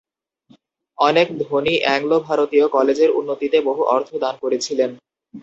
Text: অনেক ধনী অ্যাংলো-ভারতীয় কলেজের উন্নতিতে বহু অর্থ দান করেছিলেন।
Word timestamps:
অনেক 0.97 1.27
ধনী 1.43 1.73
অ্যাংলো-ভারতীয় 1.81 2.65
কলেজের 2.67 3.09
উন্নতিতে 3.11 3.57
বহু 3.61 3.81
অর্থ 3.95 4.09
দান 4.17 4.35
করেছিলেন। 4.43 4.89